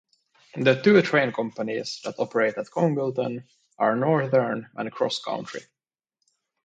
[0.55, 5.63] The two train companies that operate at Congleton are Northern and CrossCountry.